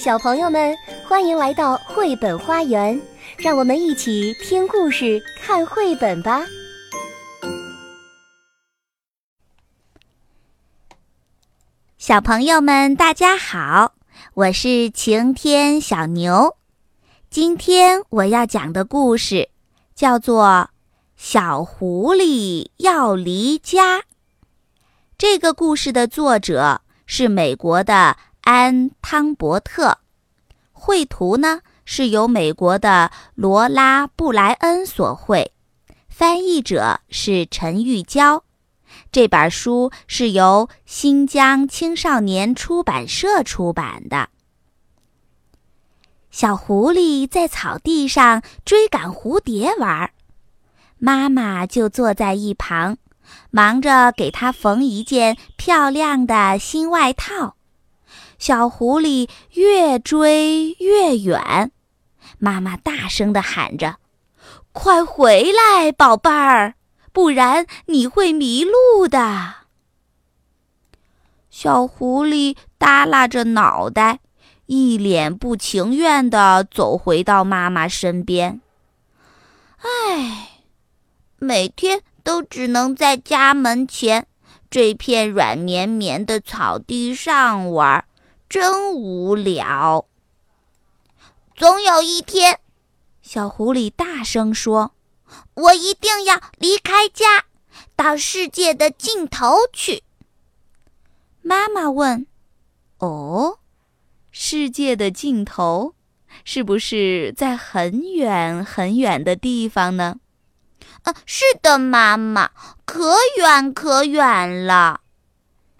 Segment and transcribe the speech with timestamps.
[0.00, 0.74] 小朋友们，
[1.06, 2.98] 欢迎来到绘本花园，
[3.36, 6.40] 让我们一起听故事、看绘本吧。
[11.98, 13.92] 小朋友们，大家好，
[14.32, 16.56] 我是晴天小牛。
[17.28, 19.50] 今天我要讲的故事
[19.94, 20.46] 叫做
[21.14, 23.98] 《小狐狸要离家》。
[25.18, 28.16] 这个故事的作者是美国的
[28.52, 29.98] 安汤伯特，
[30.72, 35.52] 绘图呢是由美国的罗拉布莱恩所绘，
[36.08, 38.42] 翻译者是陈玉娇。
[39.12, 44.30] 这本书是由新疆青少年出版社出版的。
[46.32, 50.10] 小狐狸在草地上追赶蝴蝶玩，
[50.98, 52.96] 妈妈就坐在一旁，
[53.52, 57.54] 忙着给它缝一件漂亮的新外套。
[58.40, 61.70] 小狐狸越追越远，
[62.38, 63.98] 妈妈大声地喊着
[64.72, 66.74] ：“快回来，宝贝儿！”
[67.12, 69.56] 不然你会迷路的。
[71.50, 74.20] 小狐狸耷拉着脑袋，
[74.64, 78.62] 一脸不情愿地走回到妈妈身边。
[79.82, 80.62] 唉，
[81.38, 84.26] 每天都只能在家门前
[84.70, 88.04] 这片软绵绵的草地上玩，
[88.50, 90.06] 真无聊。
[91.54, 92.58] 总有一天，
[93.22, 94.92] 小狐狸大声说。
[95.54, 97.44] 我一定要离开家，
[97.94, 100.02] 到世界的尽头去。
[101.40, 102.26] 妈妈问
[102.98, 103.60] ：“哦，
[104.32, 105.94] 世界的尽头，
[106.42, 110.16] 是不是在很远很远的地方呢
[111.04, 112.50] ？”“呃，是的，妈妈，
[112.84, 115.02] 可远可远了。”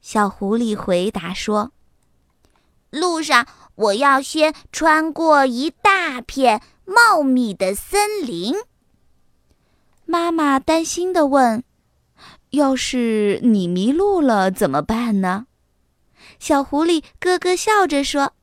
[0.00, 1.72] 小狐狸回答说
[2.92, 8.54] ：“路上，我要先穿过一大片茂密的森林。”
[10.06, 11.64] 妈妈担心地问
[12.50, 15.46] ：“要是你迷路了怎么办呢？”
[16.38, 18.34] 小狐狸咯咯笑着说：“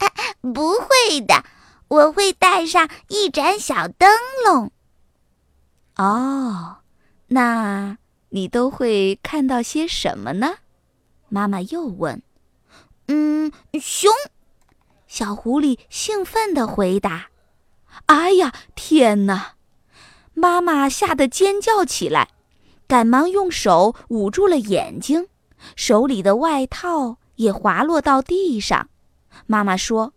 [0.40, 1.44] 不会的，
[1.88, 4.08] 我会带上一盏小灯
[4.46, 4.70] 笼。”
[5.96, 6.78] 哦，
[7.28, 7.98] 那
[8.30, 10.58] 你都会看到些什么呢？
[11.28, 12.22] 妈妈又问。
[13.08, 14.10] “嗯，熊。”
[15.06, 17.28] 小狐狸兴奋地回答。
[18.06, 19.54] “哎呀，天哪！”
[20.34, 22.28] 妈妈吓得尖叫起来，
[22.86, 25.28] 赶忙用手捂住了眼睛，
[25.74, 28.88] 手里的外套也滑落到地上。
[29.46, 30.12] 妈妈说：“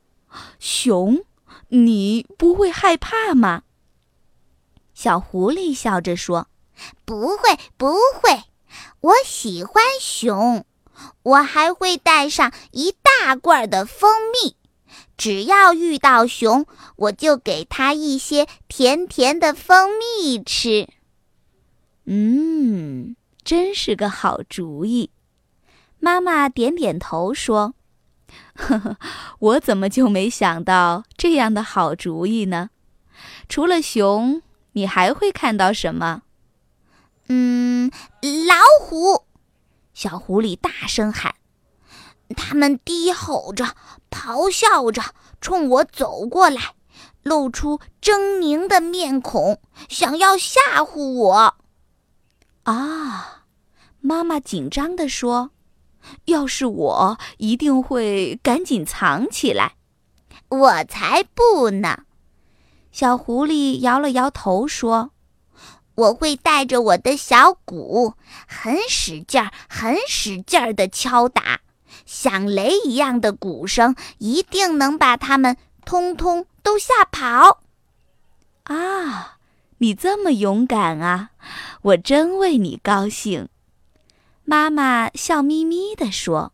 [0.60, 1.24] 熊，
[1.70, 3.64] 你不会害怕吗？”
[4.94, 6.48] 小狐狸笑着说
[7.06, 7.88] ：“不会，不
[8.22, 8.44] 会，
[9.00, 10.66] 我喜欢熊，
[11.24, 14.56] 我还会带上一大罐的蜂蜜。”
[15.18, 20.90] 只要遇到熊，我就给它一些甜甜的蜂蜜吃。
[22.06, 25.12] 嗯，真是个好主意。
[26.00, 27.76] 妈妈点点头说
[28.58, 28.98] ：“呵呵，
[29.38, 32.72] 我怎么就没想到这样的好主意呢？
[33.48, 34.42] 除了熊，
[34.72, 36.24] 你还会看到什么？”
[37.30, 37.92] 嗯，
[38.22, 39.26] 老虎！
[40.02, 41.36] 小狐狸大声喊。
[42.36, 43.76] 他们低吼着，
[44.10, 45.00] 咆哮着，
[45.40, 46.74] 冲我走过来，
[47.22, 51.56] 露出狰狞的面孔，想要吓唬我。
[52.64, 53.44] 啊！
[54.00, 55.52] 妈妈紧张地说
[56.26, 59.76] ：“要是我，一定会赶紧藏起来。”
[60.50, 62.06] 我才不呢！
[62.92, 65.12] 小狐狸摇了摇头说
[65.96, 68.14] ：“我会带着我的小鼓，
[68.48, 71.62] 很使劲儿，很使劲儿地敲打。”
[72.06, 77.62] 像雷一样的鼓声，一定能把他们通通都吓跑。
[78.64, 79.38] 啊，
[79.78, 81.32] 你这么勇敢啊！
[81.82, 83.50] 我真为你高兴。
[84.44, 86.54] 妈妈笑眯眯地说：“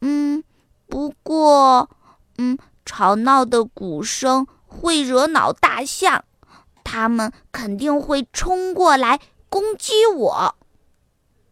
[0.00, 0.42] 嗯，
[0.88, 1.90] 不过，
[2.38, 6.24] 嗯，吵闹的鼓声会惹恼大象，
[6.86, 9.18] 它们肯定会冲过来
[9.48, 10.54] 攻击我。”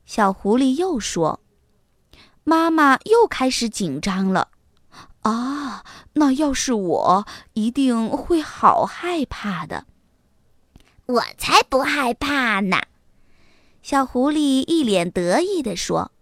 [0.07, 1.41] 小狐狸又说。
[2.47, 4.49] 妈妈又开始紧张了，
[5.23, 5.83] 啊，
[6.13, 9.87] 那要是我，一定会好害怕的。
[11.07, 12.83] 我才不害怕呢！
[13.81, 16.13] 小狐狸一脸得意地说：“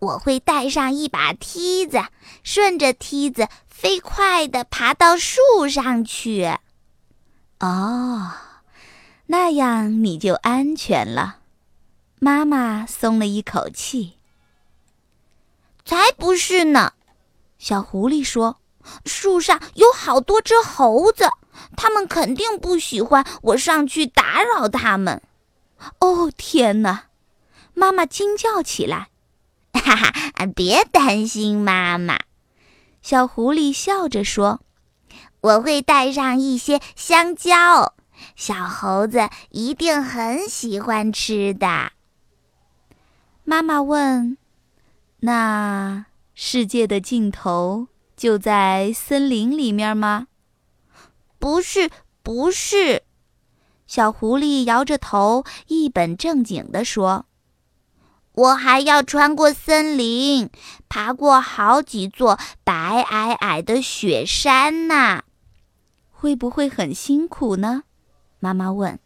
[0.00, 2.04] 我会带上一把梯子，
[2.42, 6.58] 顺着梯子飞快地爬到树上去。”
[7.60, 8.32] 哦，
[9.26, 11.38] 那样你就安全了。
[12.20, 14.14] 妈妈松了一口气。
[15.84, 16.92] 才不是呢！
[17.58, 18.58] 小狐狸说
[19.06, 21.30] ：“树上有好多只猴子，
[21.76, 25.22] 它们肯定不喜欢我上去打扰它们。”
[26.00, 27.06] 哦，天哪！
[27.74, 29.08] 妈妈惊叫起来
[29.72, 32.18] ：“哈哈，别担心，妈妈。”
[33.00, 34.60] 小狐狸笑着说
[35.40, 37.94] ：“我会带上一些香蕉，
[38.34, 41.92] 小猴子一定很喜欢吃的。”
[43.44, 44.36] 妈妈问
[45.20, 50.26] ：“那世界的尽头就在森林里面吗
[51.38, 51.90] ？”“不是，
[52.22, 53.04] 不是。”
[53.86, 57.24] 小狐狸摇着头，一本正经地说。
[58.34, 60.50] 我还要穿过森林，
[60.88, 65.22] 爬过好几座白皑皑的雪山呢，
[66.20, 67.84] 会不会很辛苦呢？
[68.40, 68.98] 妈妈问。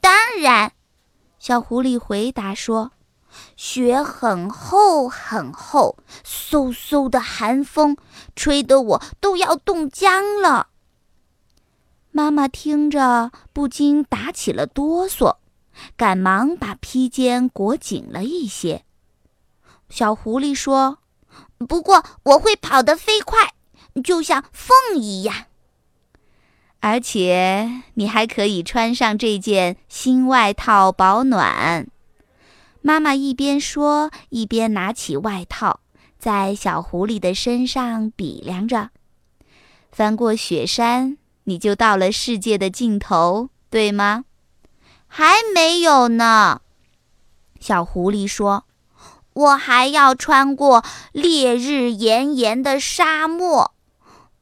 [0.00, 0.72] 当然，
[1.38, 2.92] 小狐狸回答说
[3.54, 7.98] ：“雪很厚很厚，嗖嗖的寒风
[8.34, 10.68] 吹得我都要冻僵了。”
[12.12, 15.36] 妈妈听着，不禁打起了哆嗦。
[15.98, 18.86] 赶忙把披肩裹紧了一些。
[19.90, 21.00] 小狐狸说
[21.68, 23.52] ：“不过我会跑得飞快，
[24.02, 25.47] 就像风一样。
[26.80, 31.88] 而且你还可以穿上这件新外套保暖。”
[32.80, 35.80] 妈妈一边说，一边拿起外套，
[36.18, 38.90] 在小狐狸的身上比量着。
[39.90, 44.24] 翻过雪山，你就到了世界的尽头，对吗？
[45.08, 46.60] 还没有呢，
[47.58, 48.64] 小狐狸说
[49.34, 53.72] ：“我还要穿过烈日炎炎的沙漠，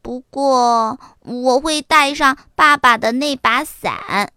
[0.06, 4.30] 不过我会带上爸爸的那把伞，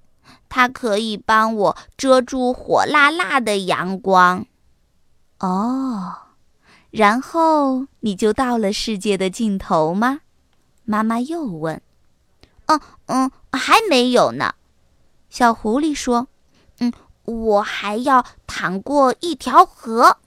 [0.50, 4.48] 它可以帮我遮住火辣辣的阳光。”
[5.38, 6.16] 哦，
[6.90, 10.22] 然后你就到了世界的尽头吗？
[10.86, 11.80] 妈妈又问。
[12.66, 14.56] “嗯嗯，还没有呢。”
[15.30, 16.30] 小狐狸说
[16.82, 16.92] ：“嗯，
[17.26, 20.18] 我还要淌过一条河，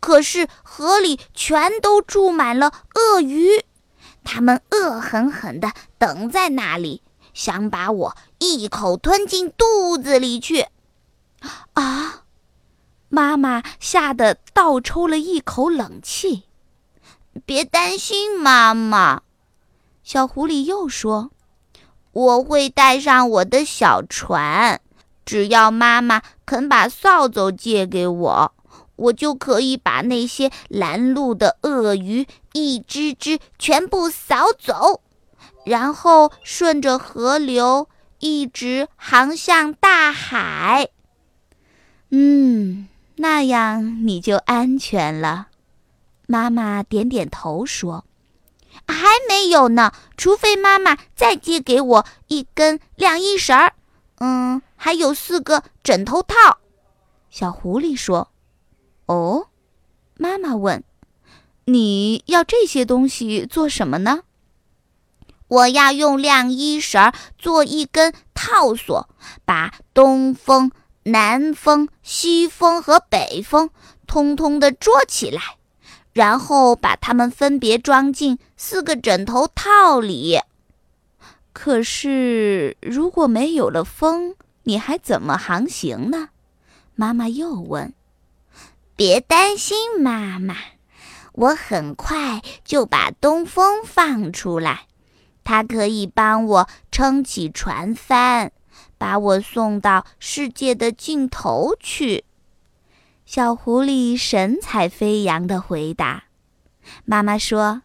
[0.00, 3.64] 可是河里全都住满了鳄鱼，
[4.24, 7.02] 它们恶狠狠地等在那里，
[7.34, 10.66] 想把我一口吞进肚子里去。”
[11.74, 12.24] 啊！
[13.08, 16.44] 妈妈吓得倒抽了一口冷气。
[17.44, 19.22] “别担心，妈妈。”
[20.04, 21.30] 小狐狸又说。
[22.12, 24.80] 我会带上我的小船，
[25.24, 28.52] 只要妈妈肯把扫帚借给我，
[28.96, 35.02] 我就可以把那些拦路的鳄鱼一只只全部扫走，
[35.64, 37.88] 然后顺着河流
[38.18, 40.88] 一直航向大海。
[42.10, 45.48] 嗯，那样你就安全了。
[46.26, 48.04] 妈妈点点头说。
[48.86, 53.74] 还没有呢，除非妈妈再借给我一根晾衣绳儿，
[54.18, 56.58] 嗯，还有四个枕头套。
[57.30, 58.30] 小狐狸说
[59.06, 59.48] ：“哦。”
[60.16, 60.82] 妈妈问
[61.72, 64.22] ：“你要这些东西做什么呢？”
[65.48, 69.08] 我要用晾衣绳做一根套索，
[69.44, 70.70] 把东风、
[71.04, 73.70] 南风、西风和北风
[74.06, 75.40] 通通的捉起来。
[76.12, 80.40] 然后把它们分别装进四个枕头套里。
[81.52, 86.30] 可是，如果没有了风，你还怎么航行呢？
[86.96, 87.94] 妈妈又问。
[88.96, 90.56] 别担心，妈妈，
[91.40, 94.88] 我很快就把东风放出来，
[95.42, 98.50] 它可以帮我撑起船帆，
[98.98, 102.24] 把我送到世界的尽头去。
[103.24, 106.24] 小狐狸神采飞扬地回答
[107.06, 107.80] ：“妈妈说，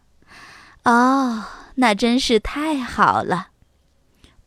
[0.84, 1.44] 哦，
[1.76, 3.48] 那真是太好了。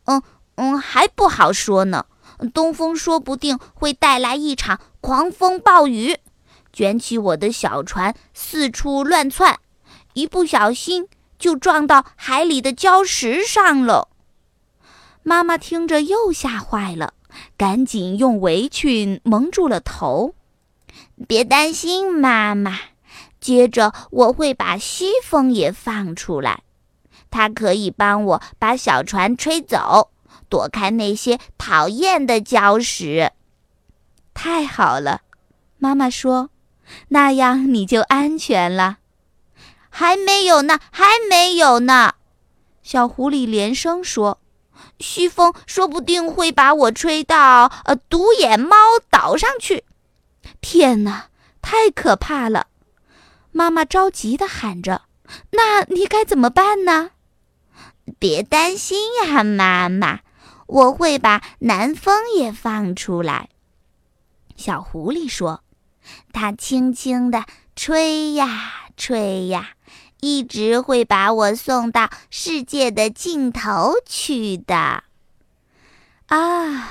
[0.04, 0.22] 嗯
[0.54, 2.06] 嗯，还不好说呢。
[2.54, 6.16] 东风说不定会带来一场狂风暴雨，
[6.72, 9.58] 卷起我的小船四处乱窜，
[10.14, 11.08] 一不小心
[11.38, 14.08] 就撞到海里的礁石上了。”
[15.22, 17.14] 妈妈听着又吓坏了，
[17.56, 20.34] 赶紧用围裙蒙住了头。
[21.28, 22.78] 别担心，妈妈。
[23.40, 26.62] 接着我会把西风也放出来，
[27.30, 30.10] 它可以帮我把小船吹走，
[30.50, 33.32] 躲开那些讨厌的礁石。
[34.34, 35.22] 太好了，
[35.78, 36.50] 妈妈说，
[37.08, 38.98] 那样你就安全了。
[39.88, 42.14] 还没有呢，还没有呢。
[42.82, 44.40] 小狐狸连声说
[45.00, 48.76] ：“西风说不定会把我吹到呃独眼猫
[49.10, 49.84] 岛上去。”
[50.60, 51.28] 天哪，
[51.60, 52.68] 太可怕了！
[53.52, 55.02] 妈妈着急地喊着
[55.52, 57.10] ：“那你该怎么办呢？
[58.18, 60.20] 别担心呀，妈妈，
[60.66, 63.48] 我会把南风也放出来。
[64.56, 65.62] 小狐狸说
[66.32, 69.70] ：“它轻轻地吹呀吹呀，
[70.20, 75.04] 一直会把我送到世界的尽头去的。”
[76.28, 76.88] 啊，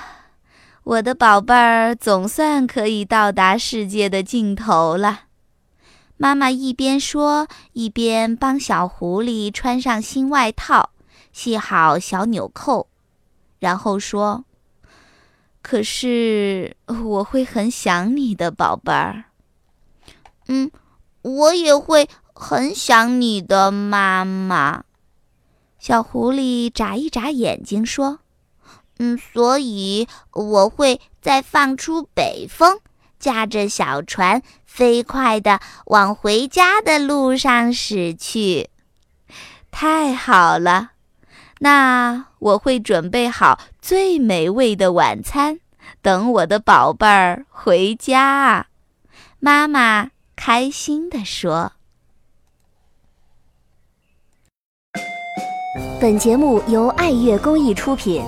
[0.84, 5.22] 我的宝贝儿，总算可以到达世界的尽头了。
[6.18, 10.90] 妈妈一边说，一边帮小狐狸穿上新外套，
[11.32, 12.88] 系好小纽扣，
[13.60, 14.44] 然后说
[15.70, 19.26] ：“可是我会很想你的，宝贝儿。
[20.50, 20.72] ”“嗯，
[21.22, 24.86] 我也会很想你的，妈妈。”
[25.78, 28.18] 小狐狸眨一眨眼睛说。
[28.98, 32.80] 嗯，所以我会再放出北风，
[33.20, 38.72] 驾着小船飞快地往回家的路上驶去。
[39.70, 40.94] 太好了，
[41.60, 45.60] 那我会准备好最美味的晚餐，
[46.02, 48.68] 等我的宝贝儿回家。
[49.40, 51.74] 妈妈开心地说。
[56.00, 58.24] 本节目由爱乐公益出品。